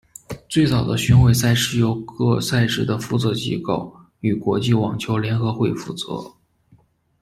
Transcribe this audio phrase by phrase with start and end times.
[0.49, 6.33] 最早的巡回赛是由各赛事的负责机构与国际网球联合会负责。